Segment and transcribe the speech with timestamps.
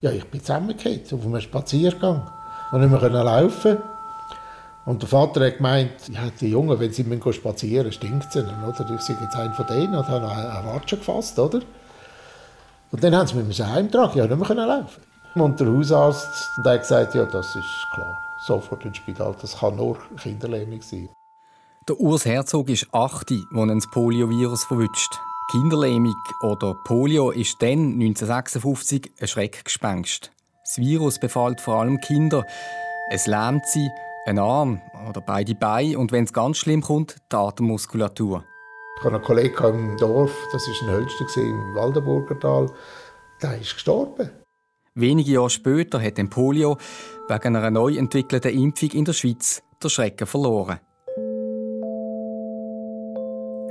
[0.00, 2.22] Ja, ich bin zusammengekehrt auf einem Spaziergang.
[2.70, 3.78] Ich nicht mehr laufen.
[4.84, 8.62] Und der Vater hat gemeint, ja, die Jungen, wenn sie spazieren müssen, stinkt es ihnen.
[8.62, 8.88] Oder?
[8.94, 11.36] Ich sage jetzt einen von denen und habe eine Watsche gefasst.
[11.40, 11.62] Oder?
[12.92, 14.12] Und dann haben sie mich heimgetragen.
[14.22, 15.02] Ich konnte nicht mehr laufen.
[15.34, 18.18] Und der Hausarzt der hat gesagt, ja, das ist klar.
[18.46, 19.34] Sofort ins Spital.
[19.40, 21.08] Das kann nur Kinderlähmung sein.
[21.88, 25.18] Der Urs Herzog ist 8, wo ein Poliovirus verwünscht.
[25.50, 30.30] Kinderlähmung oder Polio ist dann 1956 ein Schreckgespenst.
[30.62, 32.44] Das Virus befällt vor allem Kinder.
[33.10, 33.88] Es lähmt sie,
[34.26, 38.44] ein Arm oder beide Beine und wenn es ganz schlimm kommt, die Atemmuskulatur.
[38.98, 42.70] Ich habe einen Kollegen im Dorf, das war ein Höchster im Waldenburger Tal,
[43.40, 44.30] der ist gestorben.
[44.94, 46.76] Wenige Jahre später hat Polio
[47.26, 50.80] wegen einer neu entwickelten Impfung in der Schweiz der Schrecken verloren.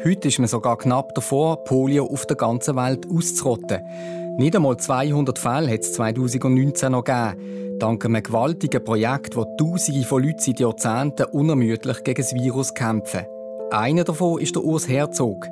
[0.03, 3.81] Heute ist man sogar knapp davor, Polio auf der ganzen Welt auszurotten.
[4.37, 7.79] Nicht einmal 200 Fälle hat es 2019 noch gegeben.
[7.79, 13.25] Dank einem gewaltigen Projekt, wo Tausende von Leuten seit Jahrzehnten unermüdlich gegen das Virus kämpfen.
[13.71, 15.47] Einer davon ist der Urs Herzog,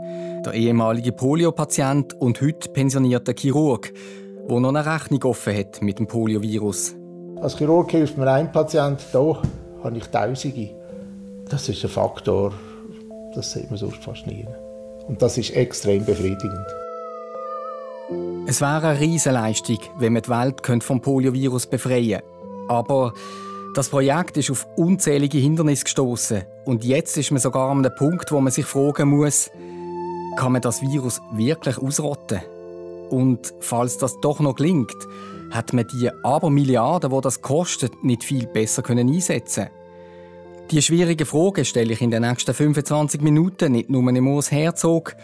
[0.45, 3.91] der ehemalige Polio-Patient und heute pensionierte Chirurg,
[4.47, 6.95] der noch eine Rechnung offen hat mit dem Poliovirus.
[7.41, 9.41] Als Chirurg hilft mir ein Patient, hier
[9.83, 10.69] habe ich Tausende.
[11.49, 12.53] Das ist ein Faktor,
[13.35, 14.45] das sieht man sonst fast nie.
[15.07, 16.65] Und das ist extrem befriedigend.
[18.47, 22.69] Es wäre eine Riesenleistung, wenn man die Welt vom Poliovirus befreien könnte.
[22.69, 23.13] Aber
[23.75, 28.31] das Projekt ist auf unzählige Hindernisse gestoßen und jetzt ist man sogar an einem Punkt,
[28.31, 29.51] wo man sich fragen muss,
[30.37, 32.41] kann man das Virus wirklich ausrotten?
[33.09, 34.95] Und falls das doch noch gelingt,
[35.51, 39.67] hat man die aber Milliarden, die das kostet, nicht viel besser können einsetzen
[40.71, 45.15] Die schwierige Frage stelle ich in den nächsten 25 Minuten nicht nur dem Urs Herzog,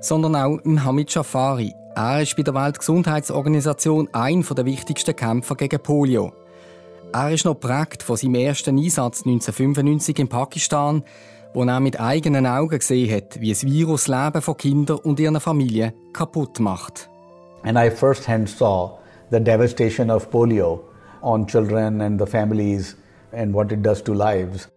[0.00, 1.72] sondern auch dem Hamid Shafari.
[1.94, 6.32] Er ist bei der Weltgesundheitsorganisation ein der wichtigsten Kämpfer gegen Polio.
[7.12, 11.04] Er ist noch prägt von seinem ersten Einsatz 1995 in Pakistan,
[11.54, 15.40] wo er mit eigenen Augen gesehen hat, wie das Virus Leben von Kindern und ihren
[15.40, 17.08] Familien kaputt macht.
[17.62, 18.98] And I firsthand saw
[19.30, 20.80] the devastation of polio
[21.22, 22.96] on children and the families
[23.32, 24.68] and what it does to lives.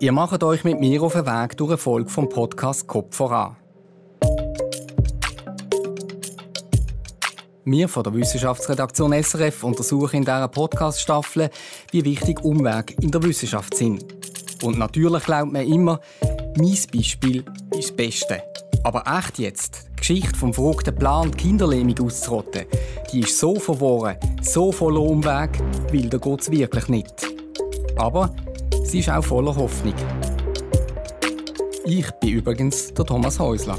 [0.00, 3.56] Ihr macht euch mit mir auf den Weg durch eine Folge vom Podcast Kopf voran.
[7.64, 11.50] Wir von der Wissenschaftsredaktion SRF untersuchen in dieser Podcast-Staffel,
[11.90, 14.04] wie wichtig Umwege in der Wissenschaft sind.
[14.62, 16.00] Und natürlich glaubt man immer,
[16.56, 17.44] mein Beispiel
[17.76, 18.42] ist das Beste.
[18.84, 22.66] Aber echt jetzt, die Geschichte vom verrückten Plan, die Kinderlähmung auszurotten,
[23.12, 25.50] die ist so verworren, so voller Umweg,
[25.92, 27.26] weil da geht es wirklich nicht.
[27.96, 28.30] Aber
[28.88, 29.92] Sie ist auch voller Hoffnung.
[31.84, 33.76] Ich bin übrigens der Thomas Häusler.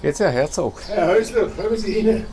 [0.00, 0.80] Geht's Herr Herzog?
[0.88, 2.24] Herr Häusler, kommen Sie rein.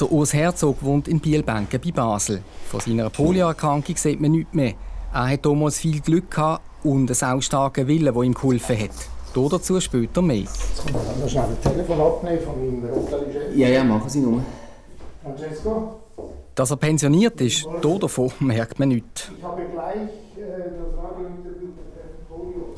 [0.00, 2.42] Der Urs Herzog wohnt in Bielbenken bei Basel.
[2.68, 4.74] Von seiner Polioerkrankung sieht man nichts mehr.
[5.14, 8.90] Er hat damals viel Glück gehabt und einen sehr starken Willen, der ihm geholfen hat.
[9.32, 10.38] Dazu später mehr.
[10.38, 13.54] Jetzt kann man schnell ein Telefon abnehmen von meinem Rotary-Chef.
[13.54, 14.42] Ja, ja, machen Sie nur.
[15.22, 16.00] Francesco?
[16.56, 19.30] Dass er pensioniert ist, davon merkt man nichts.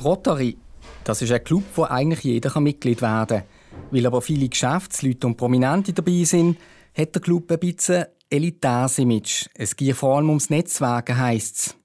[0.03, 0.57] Rotary,
[1.05, 3.43] das ist ein Club, wo eigentlich jeder Mitglied werden kann.
[3.91, 6.57] Weil aber viele Geschäftsleute und Prominente dabei sind,
[6.93, 9.47] hat der Club ein bisschen elitäres Image.
[9.55, 11.75] Es geht vor allem ums Netzwerken, heisst es.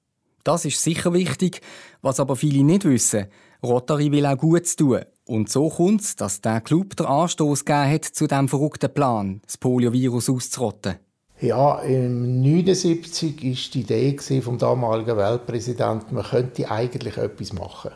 [0.43, 1.61] Das ist sicher wichtig,
[2.03, 3.29] was aber viele nicht wissen.
[3.63, 5.05] Rotary will auch Gutes tun.
[5.27, 9.41] Und so kommt es, dass der Club den Anstoß gegeben hat zu diesem verrückten Plan,
[9.47, 10.97] das Poliovirus auszurotten.
[11.41, 17.91] Ja, im 1979 war die Idee vom damaligen Weltpräsidenten, man könnte eigentlich etwas machen.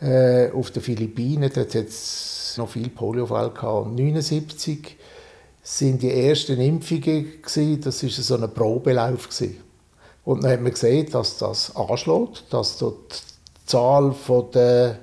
[0.00, 3.86] Äh, auf den Philippinen dort hat es noch viel Poliofälle gehabt.
[3.88, 4.96] 1979
[5.62, 9.28] sind die ersten Impfungen das war so ein Probelauf.
[10.24, 13.22] Und dann hat man gesehen, dass das anschlägt, dass dort
[13.62, 14.14] die Zahl
[14.54, 14.98] der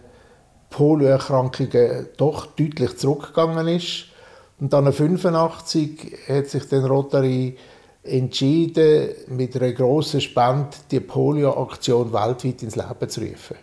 [0.69, 4.05] Polioerkrankungen doch deutlich zurückgegangen ist.
[4.63, 7.57] Und dann 1985 hat sich dann Rotary
[8.01, 13.57] entschieden, mit einer grossen Spende die Polio-Aktion weltweit ins Leben zu rufen.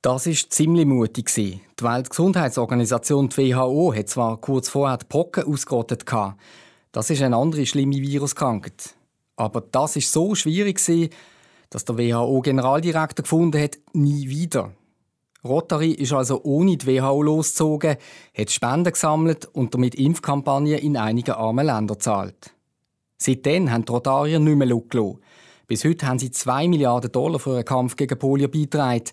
[0.00, 1.34] Das war ziemlich mutig.
[1.34, 6.04] Die Weltgesundheitsorganisation die WHO hat zwar kurz vorher die Pocken ausgerottet.
[6.92, 8.94] Das ist eine andere schlimme Viruskrankheit.
[9.34, 10.80] Aber das ist so schwierig,
[11.70, 14.70] dass der WHO-Generaldirektor gefunden hat, nie wieder.
[15.44, 17.96] Rotary ist also ohne die WHO losgezogen,
[18.36, 22.54] hat Spenden gesammelt und damit Impfkampagnen in einigen armen Ländern gezahlt.
[23.18, 25.20] Seitdem haben die Rotarier nicht mehr losgelassen.
[25.66, 29.04] Bis heute haben sie 2 Milliarden Dollar für einen Kampf gegen Polio beigetragen.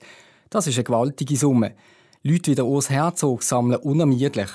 [0.49, 1.75] Das ist eine gewaltige Summe.
[2.23, 4.49] Leute wie der Urs Herzog sammeln unermüdlich.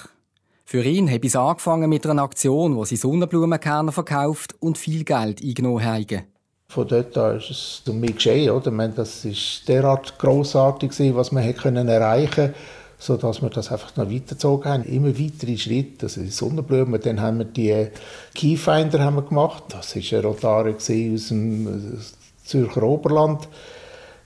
[0.64, 5.42] Für ihn habe es angefangen mit einer Aktion, wo sie Sonnenblumenkerne verkauft und viel Geld
[5.42, 6.22] eingenommen haben.
[6.70, 8.52] Von dort an ist es um mich geschehen.
[8.52, 8.70] Oder?
[8.70, 9.32] meine, das war
[9.66, 12.54] derart grossartig, was man erreichen konnte,
[12.96, 14.84] sodass wir das einfach noch weitergezogen haben.
[14.84, 16.06] Immer weitere Schritte.
[16.06, 17.88] Also die Sonnenblumen, dann haben wir die
[18.36, 19.64] Keyfinder haben wir gemacht.
[19.70, 21.98] Das war ein Rotarier aus dem
[22.44, 23.48] Zürcher Oberland.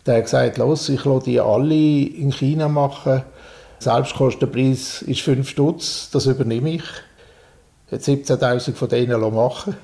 [0.05, 3.23] Der hat gesagt, los, ich lasse die alle in China machen.
[3.79, 6.85] Selbstkostenpreis ist 5 Stutz, das übernehme ich.
[7.91, 9.77] 17'000 von denen machen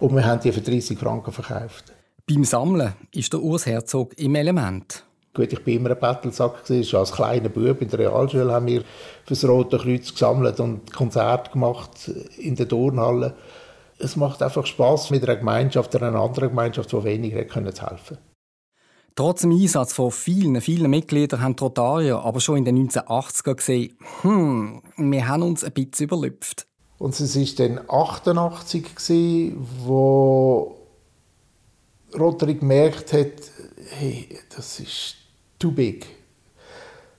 [0.00, 1.92] und wir haben die für 30 Franken verkauft.
[2.30, 5.04] Beim Sammeln ist der Urs Herzog im Element.
[5.34, 6.62] Gut, ich war immer ein Bettelsack.
[6.64, 10.92] Schon als kleiner Bub in der Realschule haben wir für das Rote Kreuz gesammelt und
[10.92, 13.34] Konzerte gemacht in der Turnhalle.
[13.98, 18.18] Es macht einfach Spaß mit einer Gemeinschaft, einer anderen Gemeinschaft, die weniger können zu helfen.
[19.16, 23.54] Trotz dem Einsatz von vielen, vielen Mitgliedern haben die Rotarier aber schon in den 1980er
[23.56, 26.68] gesehen, hm, wir haben uns ein bisschen überlüpft.
[26.98, 29.54] Und es war dann 1988,
[29.84, 30.79] wo
[32.18, 33.50] Rotary gemerkt hat,
[33.98, 35.16] hey, das ist
[35.58, 36.06] too big.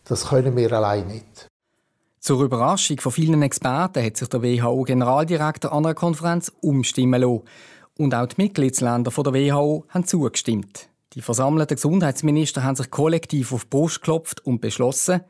[0.03, 1.47] Das können wir allein nicht.
[2.19, 7.41] Zur Überraschung von vielen Experten hat sich der WHO-Generaldirektor an einer Konferenz umstimmen lassen.
[7.97, 10.89] Und auch die Mitgliedsländer der WHO haben zugestimmt.
[11.13, 15.21] Die versammelten Gesundheitsminister haben sich kollektiv auf die Brust geklopft und beschlossen,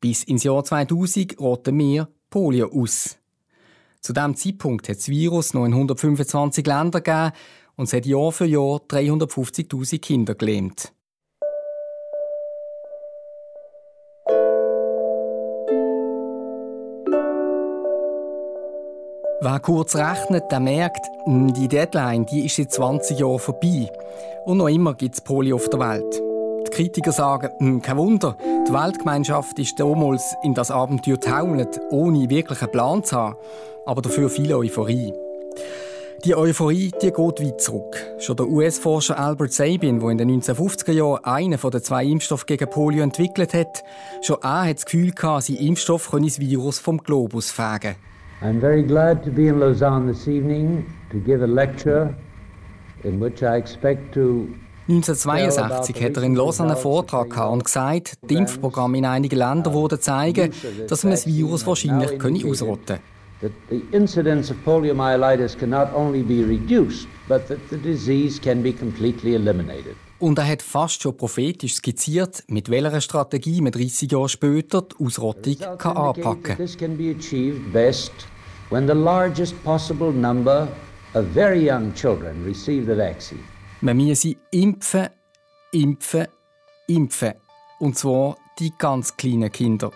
[0.00, 3.16] bis ins Jahr 2000 roten wir Polio aus.
[4.00, 7.32] Zu diesem Zeitpunkt hat das Virus noch in 125 Ländern gegeben
[7.78, 10.92] und es hat Jahr für Jahr 350.000 Kinder gelähmt.
[19.40, 23.88] Wer kurz rechnet, der merkt, hm, die Deadline die ist in 20 Jahren vorbei.
[24.44, 26.20] Und noch immer gibt es Polio auf der Welt.
[26.66, 28.36] Die Kritiker sagen, hm, kein Wunder,
[28.66, 33.36] die Weltgemeinschaft ist damals in das Abenteuer getaunet, ohne wirklich einen Plan zu haben,
[33.86, 35.12] aber dafür viel Euphorie.
[36.24, 37.96] Die Euphorie die geht weit zurück.
[38.18, 42.46] Schon der US-Forscher Albert Sabin, der in den 1950er Jahren einen von den zwei Impfstoffen
[42.46, 43.84] gegen Polio entwickelt hat,
[44.20, 47.94] schon er hat das Gefühl gehabt, sein Impfstoff könne das Virus vom Globus fegen.
[48.42, 52.12] I'm very glad to be in Lausanne this evening to give a lecture
[53.04, 54.48] in which I expect to
[54.88, 59.72] 1962 hat er in Lausanne einen Vortrag gehabt und gesagt, die Impfprogramme in einigen Ländern
[59.72, 60.50] würden zeigen,
[60.88, 62.10] dass man das Virus wahrscheinlich
[62.44, 63.00] ausrotten könne
[63.40, 68.62] that the incidence of poliomyelitis can not only be reduced, but that the disease can
[68.62, 69.96] be completely eliminated.
[70.20, 75.04] Und er hat fast schon prophetisch skizziert, mit welcher Strategie man 30 Jahre später die
[75.04, 76.56] Ausrottung kann anpacken kann.
[76.56, 78.12] This can be achieved best
[78.70, 80.66] when the largest possible number
[81.14, 83.40] of very young children receive the vaccine.
[83.80, 85.08] Wir müssen impfen,
[85.70, 86.26] impfen,
[86.88, 87.34] impfen.
[87.78, 89.92] Und zwar die ganz kleinen Kinder.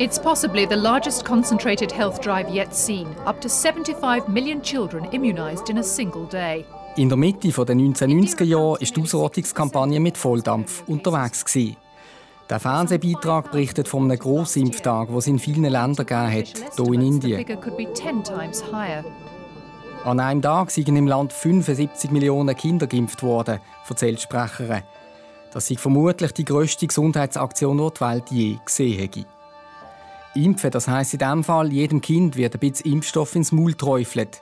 [0.00, 5.68] It's possibly the largest concentrated health drive yet seen, up to 75 million children immunized
[5.68, 6.64] in a single day.
[6.96, 11.44] In der Mitte der 1990er Jahre war die Ausrottungskampagne mit Volldampf unterwegs.
[12.48, 17.02] Der Fernsehbeitrag berichtet von einem Grossimpftag, den es in vielen Ländern gegeben hat, hier in
[17.02, 17.44] Indien.
[20.04, 24.82] An einem Tag sind im Land 75 Millionen Kinder geimpft worden, erzählt die Sprecherin.
[25.52, 29.39] Das ist vermutlich die grösste Gesundheitsaktion, die die Welt je gesehen hat.
[30.34, 34.40] Impfen, das heißt in diesem Fall, jedem Kind wird ein bisschen Impfstoff ins Maul träufelt.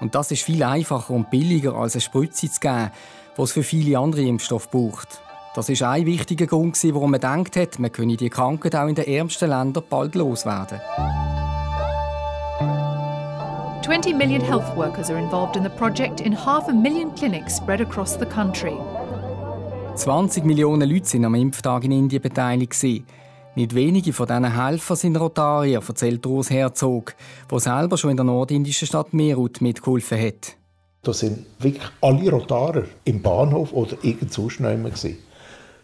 [0.00, 2.90] Und das ist viel einfacher und billiger, als eine Spritze zu geben,
[3.36, 5.20] die es für viele andere Impfstoffe braucht.
[5.54, 8.96] Das ist ein wichtiger Grund, warum man gedacht hat, man könne die Krankheit auch in
[8.96, 10.80] den ärmsten Ländern bald loswerden.
[13.82, 17.80] 20 million health workers are involved in the project in half a million clinics spread
[17.80, 18.76] across the country.
[19.96, 22.74] 20 Millionen Leute sind am Impftag in Indien beteiligt.
[23.56, 27.14] Nicht wenige von diesen Helfern sind Rotarier, erzählt Urs Herzog,
[27.48, 30.56] der selber schon in der nordindischen Stadt Meerut mitgeholfen hat.
[31.02, 34.90] Da sind wirklich alle Rotarier im Bahnhof oder irgend sonst noch immer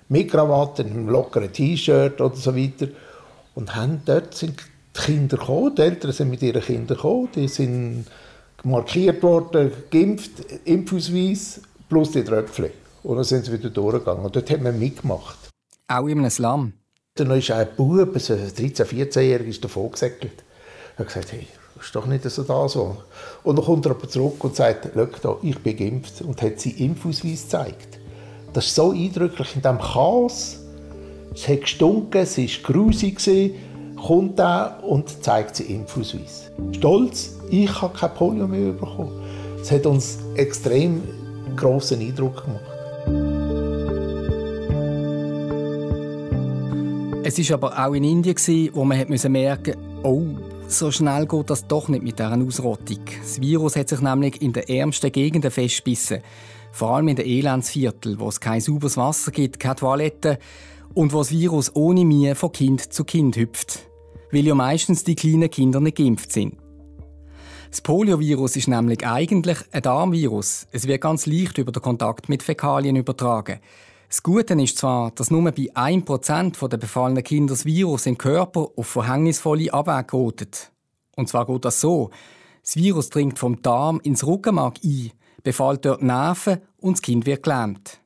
[0.09, 2.89] Mit Krawatte, einem lockeren T-Shirt oder so weiter.
[3.55, 4.57] Und haben dort sind
[4.97, 8.07] die Kinder gekommen, die Eltern sind mit ihren Kindern gekommen, die sind
[8.65, 10.33] markiert worden, geimpft,
[10.65, 12.71] Impfausweis plus die Tröpfchen.
[13.05, 14.25] Und dann sind sie wieder durchgegangen.
[14.25, 15.39] Und dort haben wir mitgemacht.
[15.87, 16.73] Auch in einem Slum?
[17.21, 20.43] Dann ist ein Bub, ein 13-, 14-Jähriger, davon gesäckelt.
[20.97, 21.47] Er hat gesagt, hey,
[21.77, 22.97] das ist doch nicht so da so.
[23.43, 26.79] Und dann kommt er aber zurück und sagt, da, ich bin geimpft und hat seinen
[26.79, 27.99] Impfausweis gezeigt.
[28.55, 30.61] Das ist so eindrücklich in diesem Chaos.
[31.35, 33.19] Es hat gestunken, es war grusig.
[33.97, 36.51] kommt er und zeigt sie Infosuisse.
[36.73, 39.13] Stolz, ich habe kein Polio mehr bekommen.
[39.61, 41.03] Es hat uns extrem
[41.55, 42.70] großen Eindruck gemacht.
[47.31, 48.35] Es ist aber auch in Indien,
[48.73, 50.27] wo man merken musste, oh,
[50.67, 52.99] so schnell geht das doch nicht mit dieser Ausrottung.
[53.23, 56.23] Das Virus hat sich nämlich in den ärmsten Gegenden festgebissen.
[56.73, 60.39] Vor allem in den Elendsvierteln, wo es kein sauberes Wasser gibt, keine Toiletten
[60.93, 63.79] und wo das Virus ohne Mühe von Kind zu Kind hüpft.
[64.33, 66.57] Weil ja meistens die kleinen Kinder nicht geimpft sind.
[67.71, 70.67] Das Poliovirus ist nämlich eigentlich ein Darmvirus.
[70.73, 73.61] Es wird ganz leicht über den Kontakt mit Fäkalien übertragen.
[74.11, 78.67] Das Gute ist zwar, dass nur bei 1% der befallenen Kinder das Virus im Körper
[78.75, 80.73] auf verhängnisvolle Abwege rotet.
[81.15, 82.11] Und zwar geht das so.
[82.61, 85.13] Das Virus dringt vom Darm ins Rückenmark ein,
[85.45, 88.01] befallt dort Nerven und das Kind wird gelähmt.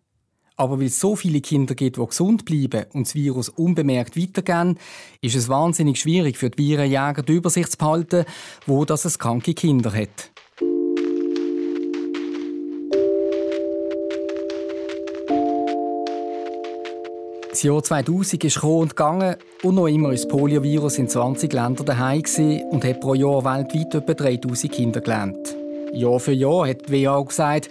[0.56, 4.78] Aber weil es so viele Kinder gibt, die gesund bleiben und das Virus unbemerkt weitergehen,
[5.22, 8.26] ist es wahnsinnig schwierig für die Virenjäger die Übersicht zu behalten,
[8.66, 10.33] wo das es kranke Kinder hat.
[17.64, 21.86] Das Jahr 2000 ist gekommen und gegangen und noch immer ist Poliovirus in 20 Ländern
[21.86, 22.22] daheim
[22.70, 25.56] und hat pro Jahr weltweit etwa 3000 Kinder gelähmt.
[25.94, 27.70] Jahr für Jahr hat die WHO gesagt,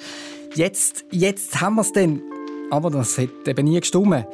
[0.56, 2.24] jetzt, jetzt haben wir es denn.
[2.72, 4.26] Aber das hat eben nie gestimmt.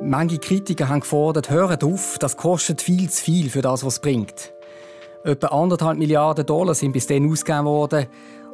[0.00, 4.00] Manche Kritiker haben gefordert, hört auf, das kostet viel zu viel für das, was es
[4.00, 4.52] bringt.
[5.24, 8.06] Etwa anderthalb Milliarden Dollar sind bis dann ausgegeben worden.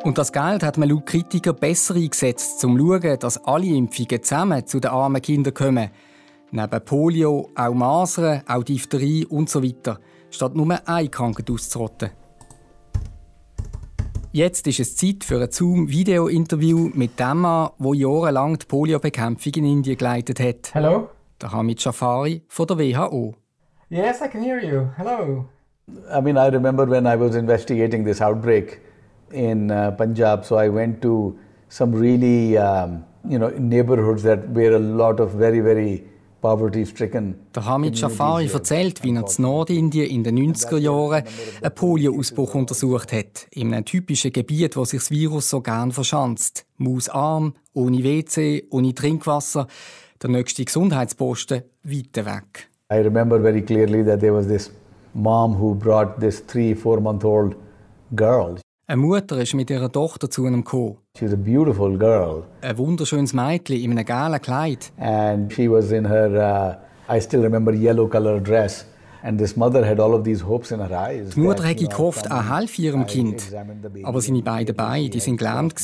[0.03, 4.23] Und das Geld hat man laut Kritiker besser eingesetzt, um zu schauen, dass alle Impfungen
[4.23, 5.91] zusammen zu den armen Kindern kommen.
[6.51, 9.99] Neben Polio auch Masern, auch Diphtherie und so weiter,
[10.31, 12.11] statt nur eine Krankheit auszurotten.
[14.33, 19.65] Jetzt ist es Zeit für ein Zoom-Video-Interview mit dem Mann, der jahrelang die Polio-Bekämpfung in
[19.65, 20.75] Indien geleitet hat.
[20.75, 21.11] Hello?
[21.41, 23.35] Der Hamid Shafari von der WHO.
[23.91, 24.89] Yes, I can hear you.
[24.97, 25.47] Hello.
[26.11, 28.81] I mean, I remember when I was investigating this outbreak
[29.33, 31.39] in uh, Punjab, so I went to
[31.69, 36.08] some really, um, you know, neighborhoods that were a lot of very, very
[36.41, 41.25] der Hamid Shafari erzählt, wie er in Nordindien in den 90er Jahren
[41.61, 43.49] einen Polioausbruch untersucht hat.
[43.51, 46.65] In einem typischen Gebiet, wo sich das Virus so gern verschanzt.
[46.77, 49.67] Mausarm, ohne WC, ohne Trinkwasser.
[50.23, 52.69] Der nächste Gesundheitsposten weit weg.
[52.93, 54.71] I remember very clearly that there was this
[55.15, 57.57] mom who brought this three, four month old
[58.15, 58.59] girl.
[58.87, 60.97] Eine Mutter ist mit ihrer Tochter zu einem gekommen.
[61.19, 62.45] She was a beautiful girl.
[62.61, 64.93] Ein wunderschönes Mädchen in einem gelben Kleid.
[64.99, 68.87] And she was in her, uh, I still remember, yellow colored dress.
[69.25, 71.31] And this mother had all of these hopes in her eyes.
[71.31, 73.53] Die Mutter hätte gehofft, er helfe ihrem Kind.
[74.05, 75.75] Aber seine beiden Beine, die sind gelähmt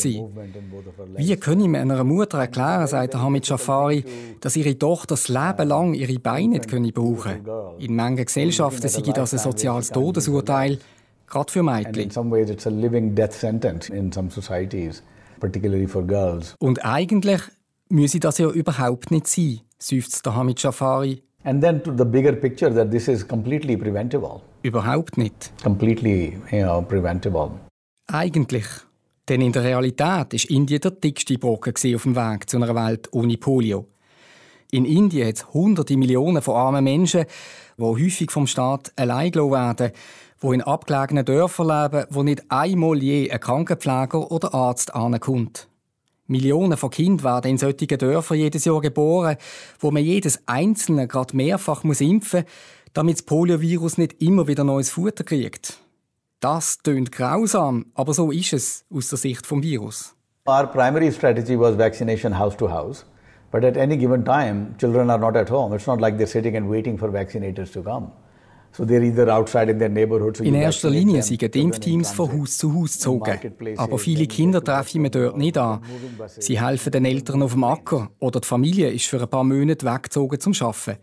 [1.16, 4.04] Wie können wir einer Mutter erklären, sagt Hamid Shafari,
[4.40, 7.80] dass ihre Tochter das Leben lang ihre Beine nicht brauchen können?
[7.80, 10.78] In manchen Gesellschaften sei das ein soziales Todesurteil.
[11.26, 12.04] Gerade für Mädchen.
[12.04, 15.02] in some ways it's a living death sentence in some societies,
[15.44, 16.54] particularly for girls.
[16.58, 17.42] Und eigentlich
[17.90, 21.22] müsse das ja überhaupt nicht sein, seufzt der Hamid Shafari.
[21.44, 24.40] And then to the bigger picture that this is completely preventable.
[24.62, 25.52] Überhaupt nicht.
[25.62, 27.50] Completely, you know, preventable.
[28.06, 28.64] Eigentlich.
[29.28, 33.08] Denn in der Realität ist Indien der dickste Brocken auf dem Weg zu einer Welt
[33.12, 33.86] ohne Polio.
[34.70, 37.26] In Indien hat es hunderte Millionen von armen Menschen,
[37.76, 39.92] die häufig vom Staat allein werden
[40.38, 45.68] wo in abgelegenen Dörfern leben, wo nicht einmal je ein Krankenpfleger oder Arzt ankommt.
[46.26, 49.36] Millionen von Kindern werden in solchen Dörfern jedes Jahr geboren,
[49.78, 52.52] wo man jedes einzelne gerade mehrfach muss impfen muss,
[52.94, 55.78] damit das Poliovirus nicht immer wieder neues Futter kriegt.
[56.40, 60.14] Das tönt grausam, aber so ist es aus der Sicht vom Virus.
[60.46, 63.04] Our primary strategy was vaccination house to house.
[63.50, 65.74] But at any given time, children are not at home.
[65.74, 68.10] It's not like they're sitting and waiting for vaccinators to come.
[70.40, 73.52] In erster Linie sind die Impfteams von Haus zu Haus gezogen.
[73.76, 75.80] Aber viele Kinder treffen wir dort nicht an.
[76.26, 79.86] Sie helfen den Eltern auf dem Acker oder die Familie ist für ein paar Monate
[79.86, 80.98] weggezogen zum Arbeiten.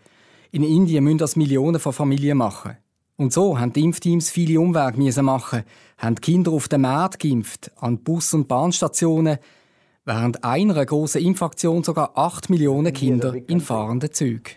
[0.51, 2.77] In Indien müssen das Millionen von Familien machen.
[3.15, 5.63] Und so haben die Impfteams viele Umwege machen,
[5.97, 9.37] haben Kinder auf den Markt geimpft, an Bus- und Bahnstationen,
[10.05, 14.55] während einer großen Impfaktion sogar 8 Millionen Kinder in fahrenden Zügen.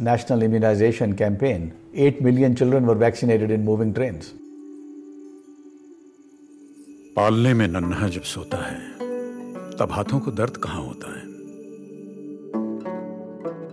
[0.00, 4.32] National immunization campaign, 8 million children were vaccinated in moving trains.
[7.16, 8.78] पालने में नन्हा जब सोता है
[9.78, 11.30] तब हाथों को दर्द कहाँ होता है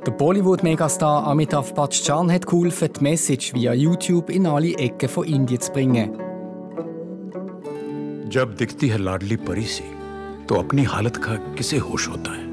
[0.05, 5.61] Der Bollywood-Megastar Amitabh Bachchan hat geholfen, die Message via YouTube in alle Ecken von Indien
[5.61, 6.13] zu bringen.
[8.35, 9.89] जब दिखती है लाडली परी सी
[10.49, 12.47] तो अपनी हालत का किसे होश होता है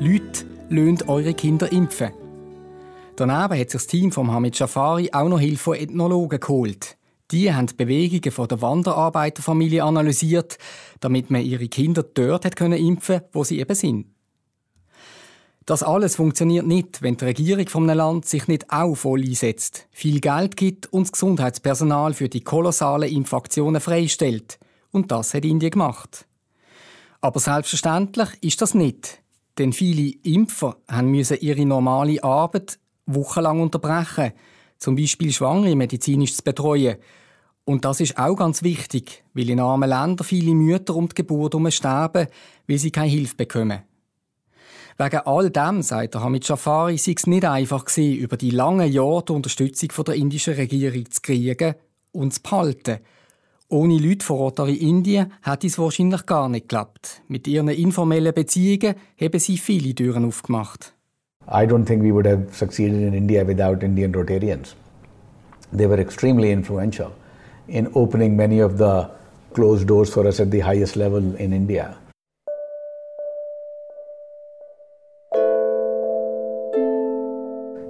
[0.00, 2.27] Leute, lönt eure Kinder impfen.
[3.18, 6.96] Daneben hat sich das Team von Hamid Jafari auch noch Hilfe von Ethnologen geholt.
[7.32, 10.56] Die haben die Bewegungen der Wanderarbeiterfamilie analysiert,
[11.00, 14.06] damit man ihre Kinder dort hat können impfen wo sie eben sind.
[15.66, 20.20] Das alles funktioniert nicht, wenn die Regierung einem Land sich nicht auch voll einsetzt, viel
[20.20, 24.60] Geld gibt und das Gesundheitspersonal für die kolossalen Impfaktionen freistellt.
[24.92, 26.24] Und das hat Indien gemacht.
[27.20, 29.18] Aber selbstverständlich ist das nicht.
[29.58, 34.32] Denn viele Impfer haben ihre normale Arbeit wochenlang unterbrechen,
[34.78, 36.96] zum Beispiel Schwangere medizinisch zu betreuen.
[37.64, 41.54] Und das ist auch ganz wichtig, weil in armen Ländern viele Mütter um die Geburt
[41.72, 42.28] sterben,
[42.66, 43.82] weil sie keine Hilfe bekommen.
[44.96, 48.90] Wegen all dem, sagt der Hamid Jafari, sei es nicht einfach gewesen, über die langen
[48.90, 51.74] Jahre die Unterstützung der indischen Regierung zu kriegen
[52.10, 52.98] und zu behalten.
[53.68, 57.22] Ohne Leute vor Ort in Indien hätte es wahrscheinlich gar nicht geklappt.
[57.28, 60.94] Mit ihren informellen Beziehungen haben sie viele Türen aufgemacht.
[61.50, 64.74] I don't think we would have succeeded in India without Indian Rotarians.
[65.72, 67.14] They were extremely influential
[67.68, 69.10] in opening many of the
[69.54, 71.96] closed doors for us at the highest level in India.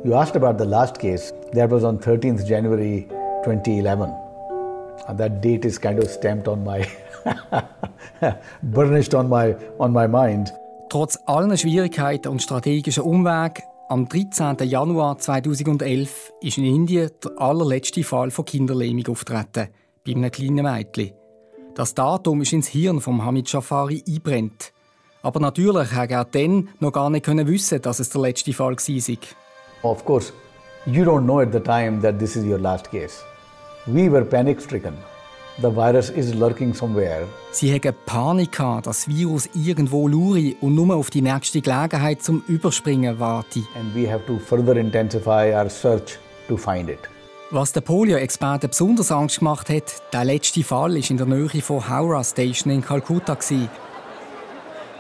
[0.05, 1.33] You asked about the last case.
[1.53, 3.09] That was on 13th January
[3.45, 4.15] 2011.
[5.09, 6.88] And that date is kind of stamped on my,
[8.62, 10.53] burnished on my, on my mind.
[10.90, 14.57] Trotz allen Schwierigkeiten und strategischen Umwegen, am 13.
[14.66, 19.68] Januar 2011 ist in Indien der allerletzte Fall von Kinderlähmung auftreten,
[20.07, 21.12] bei einem kleinen Mädchen.
[21.75, 24.73] Das Datum ist ins Hirn von Hamid Jafari einbrennt.
[25.23, 29.18] Aber natürlich hat er dann noch gar nicht wissen, dass es der letzte Fall war.
[29.83, 30.33] Of course,
[30.87, 33.23] you don't know at the time that this is your last case.
[33.85, 34.95] We were panic stricken.
[35.61, 37.27] The virus is lurking somewhere.
[37.50, 42.45] Sie hatten Panik, dass das Virus irgendwo lure und nur auf die nächste Gelegenheit zum
[42.47, 43.65] Überspringen warte.
[43.75, 47.00] And we have to further intensify our search to find it.
[47.50, 51.91] Was der Polio-Experten besonders Angst gemacht hat, der letzte Fall war in der Nähe von
[51.91, 53.37] Howrah Station in Kalkutta.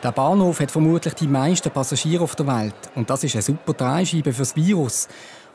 [0.02, 2.74] Der Bahnhof hat vermutlich die meisten Passagiere auf der Welt.
[2.96, 5.06] Und das ist eine super Drehscheibe für das Virus,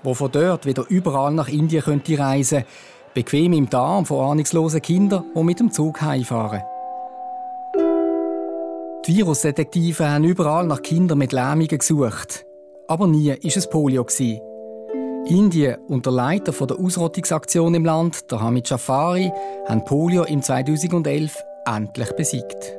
[0.02, 4.82] das von dort wieder überall nach Indien könnte reisen könnte Bequem im Darm von ahnungslosen
[4.82, 6.64] Kindern, die mit dem Zug heimfahren.
[9.06, 12.46] Die Virusdetektive haben überall nach Kindern mit Lähmungen gesucht.
[12.88, 14.06] Aber nie war es Polio.
[15.26, 19.32] Indien und der Leiter der Ausrottungsaktion im Land, der Hamid Jafari,
[19.68, 22.78] haben Polio im 2011 endlich besiegt.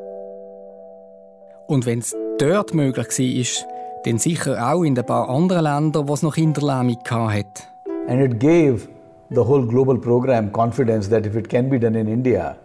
[1.68, 3.68] Und wenn es dort möglich war,
[4.04, 7.62] dann sicher auch in ein paar anderen Ländern, wo es noch Kinderlähmung hatte.
[8.06, 8.88] And it gave
[9.34, 12.56] the whole global program confidence that if it can be done in India,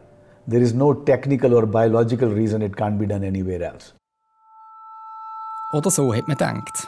[0.47, 3.93] there is no technical or biological reason it can't be done anywhere else.
[5.71, 6.87] Oder so hat man gedacht.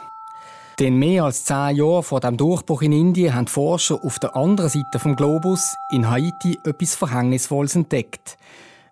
[0.78, 4.70] Denn mehr als zehn Jahre vor dem Durchbruch in Indien haben Forscher auf der anderen
[4.70, 8.38] Seite vom Globus in Haiti etwas Verhängnisvolles entdeckt.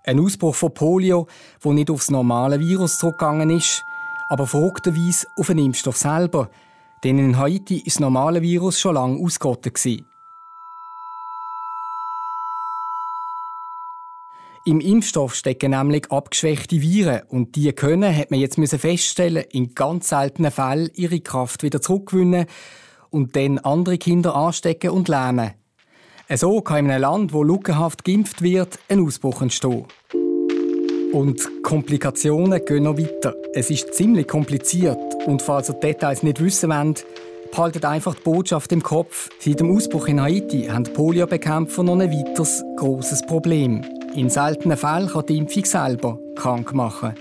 [0.05, 1.27] Ein Ausbruch von Polio,
[1.61, 3.83] wo nicht aufs normale Virus zurückgegangen ist,
[4.29, 6.51] aber verrückterweise auf den Impfstoff selber.
[7.03, 9.79] Denn in Haiti ist das normale Virus schon lange ausgerottet.
[14.67, 20.11] Im Impfstoff stecken nämlich abgeschwächte Viren und die können, hat man jetzt feststellen, in ganz
[20.11, 22.45] seltenen Fällen ihre Kraft wieder zurückgewinnen
[23.09, 25.53] und dann andere Kinder anstecken und lähmen.
[26.29, 29.87] So kann in einem Land, wo lückenhaft geimpft wird, ein Ausbruch entstehen.
[31.13, 33.35] Und Komplikationen gehen noch weiter.
[33.55, 37.07] Es ist ziemlich kompliziert und falls ihr Details nicht wissen wollt,
[37.51, 39.31] behaltet einfach die Botschaft im Kopf.
[39.41, 43.85] Seit dem Ausbruch in Haiti haben Poliobekämpfer noch ein weiteres grosses Problem.
[44.15, 47.15] In seltenen Fällen kann die Impfung selber krank machen.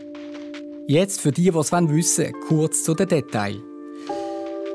[0.88, 3.58] Jetzt für die, die es wissen wollen, kurz zu den Details.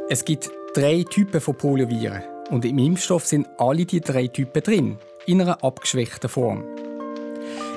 [0.09, 4.96] Es gibt drei Typen von Polioviren und im Impfstoff sind alle die drei Typen drin,
[5.27, 6.62] in einer abgeschwächten Form.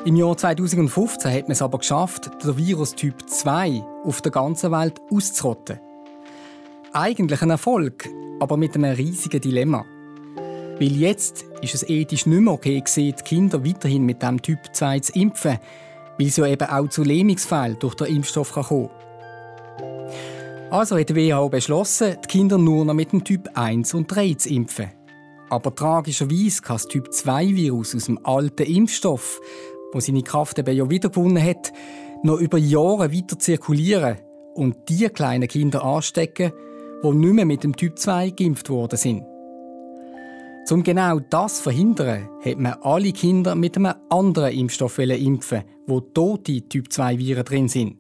[0.06, 4.72] Im Jahr 2015 hat man es aber geschafft, den Virus Typ 2 auf der ganzen
[4.72, 5.80] Welt auszurotten.
[6.94, 8.08] Eigentlich ein Erfolg,
[8.40, 9.84] aber mit einem riesigen Dilemma.
[10.80, 14.60] Weil jetzt ist es ethisch nicht mehr okay gewesen, die Kinder weiterhin mit dem Typ
[14.74, 15.58] 2 zu impfen,
[16.20, 19.08] weil es ja eben auch zu Lähmungsfällen durch den Impfstoff kommen kann.
[20.70, 24.36] Also hat die WHO beschlossen, die Kinder nur noch mit dem Typ 1 und 3
[24.36, 24.92] zu impfen.
[25.50, 29.40] Aber tragischerweise kann das Typ 2-Virus aus dem alten Impfstoff,
[29.94, 31.74] wo seine Kraft eben ja wiedergewonnen hat,
[32.22, 34.18] noch über Jahre weiter zirkulieren
[34.54, 36.52] und die kleinen Kinder anstecken,
[37.04, 39.24] die nicht mehr mit dem Typ 2 geimpft worden sind.
[40.70, 46.02] Um genau das zu verhindern, hat man alle Kinder mit einem anderen Impfstoff impfen, wo
[46.02, 47.98] tote Typ-2-Viren drin sind.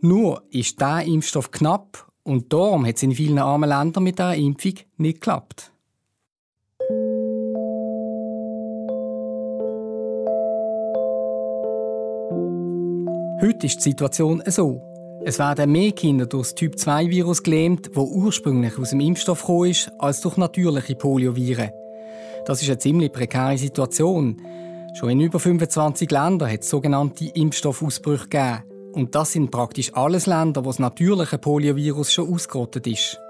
[0.00, 4.36] Nur ist dieser Impfstoff knapp Und darum hat es in vielen armen Ländern mit dieser
[4.36, 5.72] Impfung nicht geklappt.
[13.40, 14.91] Heute ist die Situation so.
[15.24, 19.92] Es werden mehr Kinder durch das Typ-2-Virus gelähmt, das ursprünglich aus dem Impfstoff gekommen ist,
[20.00, 21.70] als durch natürliche Polioviren.
[22.44, 24.42] Das ist eine ziemlich prekäre Situation.
[24.94, 28.64] Schon in über 25 Ländern hat es sogenannte Impfstoffausbrüche gegeben.
[28.94, 33.20] Und das sind praktisch alles Länder, wo das natürliche Poliovirus schon ausgerottet ist.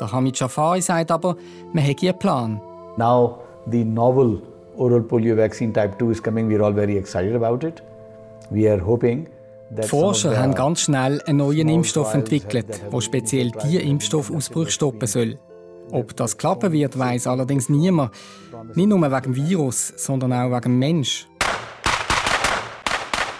[0.00, 1.36] Der Hamid Shafari sagt aber,
[1.72, 2.60] man hätte einen Plan.
[2.96, 3.38] Now
[3.70, 4.42] the novel
[4.76, 6.48] oral polio vaccine type 2 is coming.
[6.48, 7.80] We're all very excited about it.
[8.50, 9.28] We are hoping
[9.74, 15.38] die Forscher haben ganz schnell einen neuen Impfstoff entwickelt, der speziell diese Impfstoffausbrüche stoppen soll.
[15.90, 18.12] Ob das klappen wird, weiß allerdings niemand.
[18.74, 21.26] Nicht nur wegen dem Virus, sondern auch wegen dem Mensch.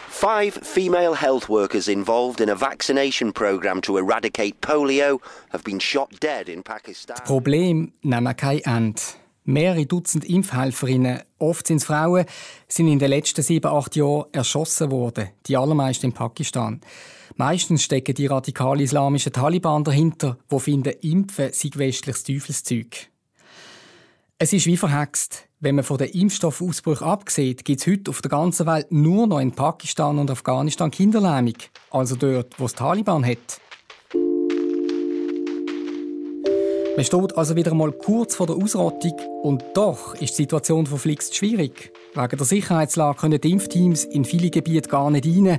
[0.08, 6.08] Five female health workers involved in a vaccination program to eradicate polio have been shot
[6.20, 7.16] dead in Pakistan.
[7.16, 9.00] Das Problem nimmt kein Ende.
[9.44, 12.26] Mehrere Dutzend Impfhelferinnen, oft sind es Frauen,
[12.68, 15.30] sind in den letzten sieben, acht Jahren erschossen worden.
[15.46, 16.80] Die allermeisten in Pakistan.
[17.34, 23.08] Meistens stecken die radikal-islamischen Taliban dahinter, die finden, Impfen sei westliches Teufelszeug.
[24.38, 25.48] Es ist wie verhext.
[25.58, 29.38] Wenn man von den Impfstoffausbrüchen absieht, gibt es heute auf der ganzen Welt nur noch
[29.40, 31.54] in Pakistan und Afghanistan Kinderlähmung.
[31.90, 33.60] Also dort, wo es Taliban hat.
[36.94, 41.34] Man steht also wieder einmal kurz vor der Ausrottung und doch ist die Situation verflixt
[41.34, 41.90] schwierig.
[42.14, 45.58] Wegen der Sicherheitslage können die Impfteams in viele Gebiete gar nicht rein.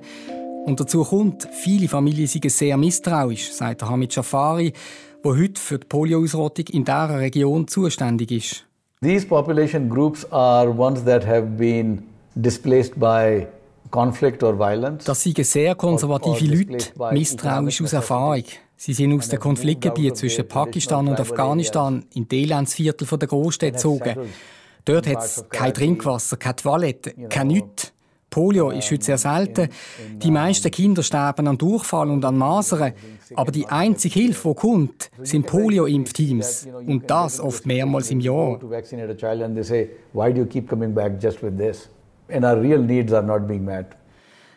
[0.65, 4.73] Und dazu kommt, viele Familien sind sehr misstrauisch, sagt Hamid Jafari,
[5.25, 8.65] der heute für die Polioausrottung in dieser Region zuständig ist.
[9.01, 12.03] These population groups are ones that have been
[12.35, 13.47] displaced by
[13.89, 15.05] conflict or violence.
[15.05, 18.43] Das sind sehr konservative Leute, misstrauisch aus Erfahrung.
[18.85, 24.13] Sie sind aus dem Konfliktgebiet zwischen Pakistan und Afghanistan in die Elendsviertel der Großstädte gezogen.
[24.83, 27.93] Dort hat es kein Trinkwasser, keine Toilette, kein nichts.
[28.29, 29.69] Polio ist heute sehr selten.
[30.17, 32.91] Die meisten Kinder sterben an Durchfall und an Masern.
[33.35, 36.67] Aber die einzige Hilfe, die kommt, sind Polio-Impfteams.
[36.85, 38.59] Und das oft mehrmals im Jahr.
[42.29, 43.85] And our real needs are not being met.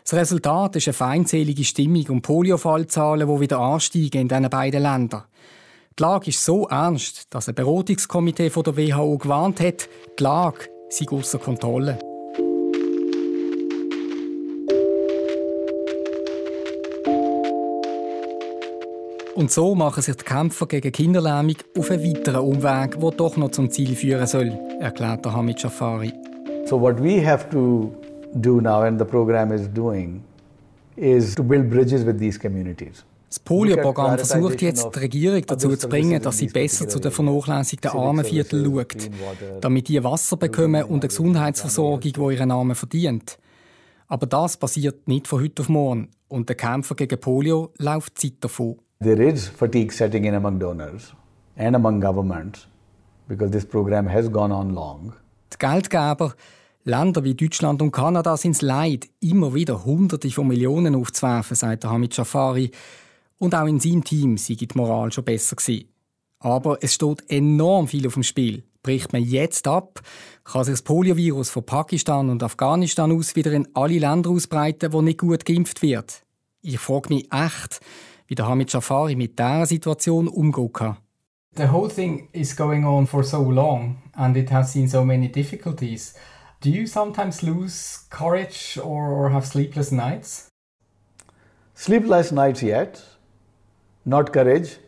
[0.08, 5.24] Das Resultat ist eine feindselige Stimmung und Poliofallzahlen, die wieder ansteigen in diesen beiden Ländern.
[5.98, 11.06] Die Lage ist so ernst, dass ein Beratungskomitee der WHO gewarnt hat, die Lage sei
[11.10, 11.98] außer Kontrolle.
[19.34, 23.50] Und so machen sich die Kämpfer gegen Kinderlähmung auf einen weiteren Umweg, der doch noch
[23.50, 26.12] zum Ziel führen soll, erklärt Hamid Jafari.
[26.66, 27.92] So what we have to
[28.40, 30.22] do now and the program is doing
[30.96, 33.04] is to build bridges with these communities.
[33.28, 37.90] Das Polio-Programm versucht jetzt die Regierung dazu zu bringen, dass sie besser zu den vernachlässigten
[37.90, 39.10] Armenvierteln schaut,
[39.60, 43.38] damit die Wasser bekommen und eine Gesundheitsversorgung, die ihren Namen verdient.
[44.08, 48.34] Aber das passiert nicht von heute auf morgen und der Kämpfer gegen Polio läuft Zeit
[48.40, 48.76] davon.
[49.02, 51.12] There is fatigue setting in among donors
[51.56, 52.68] and among governments
[53.28, 55.12] because this program has gone on long.
[55.52, 56.34] Die Geldgeber
[56.88, 61.84] Länder wie Deutschland und Kanada sind es leid, immer wieder Hunderte von Millionen aufzuwerfen, sagt
[61.84, 62.70] Hamid Jafari.
[63.38, 65.88] Und auch in seinem Team sei die Moral schon besser gewesen.
[66.38, 68.62] Aber es steht enorm viel auf dem Spiel.
[68.84, 70.00] Bricht man jetzt ab,
[70.44, 75.02] kann sich das Poliovirus von Pakistan und Afghanistan aus wieder in alle Länder ausbreiten, wo
[75.02, 76.22] nicht gut geimpft wird.
[76.62, 77.80] Ich frage mich echt,
[78.28, 80.98] wie Hamid Jafari mit dieser Situation umgehen kann.
[81.56, 85.32] The whole thing is going on for so long and it has seen so many
[85.32, 86.14] difficulties.
[86.60, 90.48] Do you sometimes lose courage or, or have sleepless nights?
[91.74, 93.02] Sleepless nights yet,
[94.04, 94.78] not courage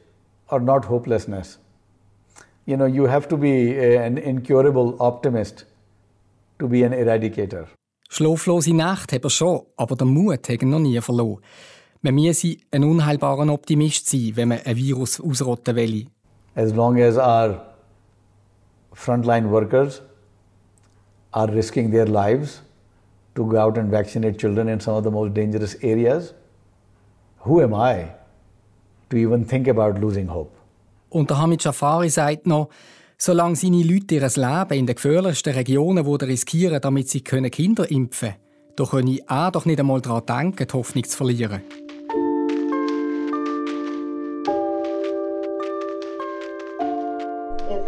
[0.50, 1.58] or not hopelessness.
[2.64, 5.64] You know, you have to be an incurable optimist
[6.58, 7.66] to be an eradicator.
[8.08, 11.42] Schlaflose Nacht hat er schon, aber den Mut hat er noch nie verloren.
[12.00, 16.06] Man müsse ein unheilbarer Optimist sein, wenn man ein Virus ausrotten will.
[16.54, 17.74] As long as our
[18.94, 20.00] frontline workers
[21.32, 22.62] are risking their lives
[23.34, 26.34] to go out and vaccinate children in some of the most dangerous areas,
[27.40, 28.10] who am I
[29.10, 30.50] to even think about losing hope?
[31.10, 32.68] Und der Hamid Jafari sagt noch,
[33.16, 38.34] solange seine Leute ihr Leben in den gefährlichsten Regionen riskieren, damit sie Kinder impfen können,
[38.76, 41.62] da könne er doch nicht einmal daran denken, die Hoffnung zu verlieren.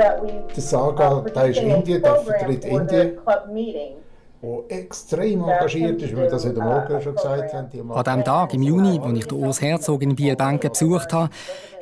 [0.00, 3.18] Der Saga, da ist Indien, der vertritt Indien.
[3.22, 7.92] der extrem engagiert ist, wie wir das heute Morgen schon gesagt haben.
[7.92, 11.30] An dem Tag im Juni, als ich den Urs Herzog in Bielbenken besucht habe,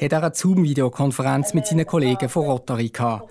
[0.00, 3.30] hat er eine Zoom-Videokonferenz mit seinen Kollegen von Rotary gehabt.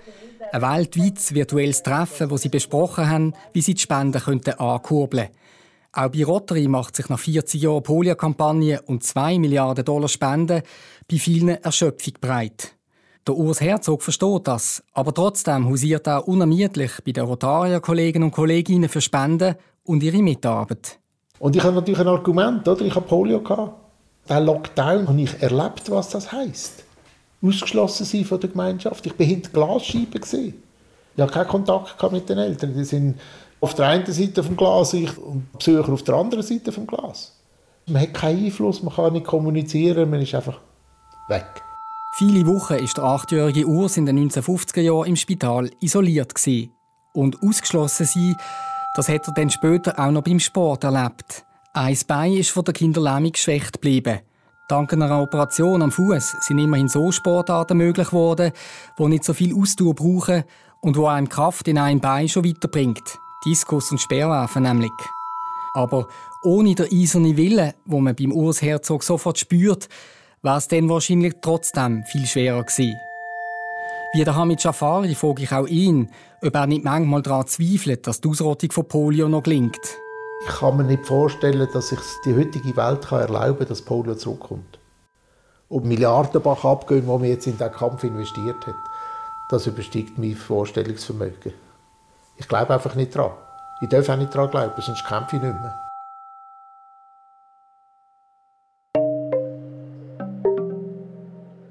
[0.50, 5.38] Ein weltweites virtuelles Treffen, wo sie besprochen haben, wie sie die Spenden könnten ankurbeln könnten.
[5.92, 10.62] Auch bei Rotary macht sich nach 40 Jahren Polio-Kampagne und 2 Milliarden Dollar Spenden
[11.10, 12.77] bei vielen Erschöpfung breit.
[13.28, 18.88] Der Urs Herzog versteht das, aber trotzdem hausiert er unermüdlich bei den Rotarier-Kollegen und Kolleginnen
[18.88, 20.98] für Spenden und ihre Mitarbeit.
[21.38, 22.80] Und ich habe natürlich ein Argument, oder?
[22.86, 23.74] Ich habe Polio gehabt.
[24.30, 26.84] Den Lockdown habe ich erlebt, was das heißt.
[27.42, 29.04] Ausgeschlossen sein von der Gemeinschaft.
[29.04, 30.54] Ich bin hinter Glasscheiben gesehen.
[31.14, 32.72] Ich hatte keinen Kontakt mit den Eltern.
[32.72, 33.20] Die sind
[33.60, 37.34] auf der einen Seite vom Glas und Besucher auf der anderen Seite vom Glas.
[37.88, 40.58] Man hat keinen Einfluss, man kann nicht kommunizieren, man ist einfach
[41.28, 41.62] weg.
[42.18, 46.34] Viele Wochen war der achtjährige Urs in den 1950er Jahren im Spital isoliert.
[46.34, 46.72] Gewesen.
[47.12, 48.34] Und ausgeschlossen sein,
[48.96, 51.44] das hat er dann später auch noch beim Sport erlebt.
[51.74, 54.18] Ein Bein ist von der Kinderlähmung geschwächt geblieben.
[54.68, 58.50] Dank einer Operation am Fuß sind immerhin so Sportarten möglich geworden,
[58.98, 60.42] die nicht so viel Ausdauer brauchen
[60.80, 63.16] und wo einem Kraft in einem Bein schon weiterbringt.
[63.46, 64.90] Diskus und Speerwerfen nämlich.
[65.72, 66.08] Aber
[66.42, 69.88] ohne den eisernen Willen, wo man beim Urs Herzog sofort spürt,
[70.42, 72.96] wäre es dann wahrscheinlich trotzdem viel schwerer gewesen.
[74.14, 76.10] Wie der Hamid Jafari frage ich auch ihn,
[76.42, 79.80] ob er nicht manchmal daran zweifelt, dass die Ausrottung von Polio noch gelingt.
[80.46, 84.78] Ich kann mir nicht vorstellen, dass sich die heutige Welt erlauben kann, dass Polio zurückkommt.
[85.68, 88.74] Ob Milliardenbach abgehen, wo man jetzt in diesen Kampf investiert hat,
[89.50, 91.52] das übersteigt mein Vorstellungsvermögen.
[92.36, 93.32] Ich glaube einfach nicht dran.
[93.82, 95.87] Ich darf auch nicht dran glauben, sonst kämpfe ich nicht mehr.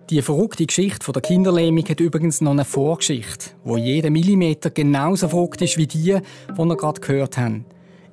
[0.10, 5.62] Die verrückte Geschichte der Kinderlähmung hat übrigens noch eine Vorgeschichte, wo jeder Millimeter genauso verrückt
[5.62, 6.16] ist wie die,
[6.58, 7.66] die wir gerade gehört haben.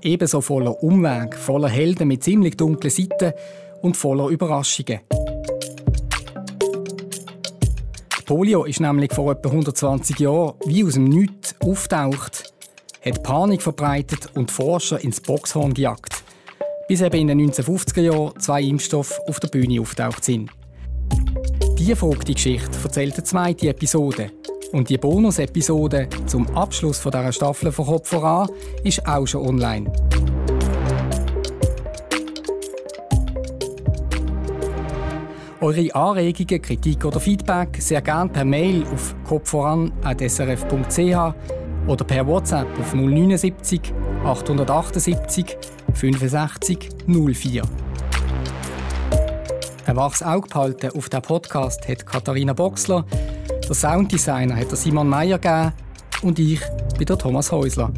[0.03, 3.33] Ebenso voller Umweg, voller Helden mit ziemlich dunklen Seiten
[3.81, 5.03] und voller Überraschungen.
[8.27, 12.53] Polio ist nämlich vor etwa 120 Jahren wie aus dem Nichts auftaucht,
[13.05, 16.25] hat Panik verbreitet und Forscher ins Boxhorn gejagt,
[16.89, 20.51] bis eben in den 1950er Jahren zwei Impfstoffe auf der Bühne auftaucht sind.
[21.85, 24.31] Diese verrückte Geschichte erzählt eine zweite Episode.
[24.73, 28.49] Und die Bonus-Episode zum Abschluss dieser Staffel von Kopf voran
[28.85, 29.93] ist auch schon online.
[35.61, 41.35] Eure Anregungen, Kritik oder Feedback sehr gerne per Mail auf kopfvoran.srf.ch
[41.87, 43.93] oder per WhatsApp auf 079
[44.25, 45.59] 878
[45.93, 47.63] 65 04.
[49.87, 53.05] Ein wachs Auge behalten auf den Podcast hat Katharina Boxler,
[53.69, 55.73] der Sounddesigner hat Simon Meyer gegeben
[56.23, 56.61] und ich
[56.97, 57.93] bin der Thomas Häusler.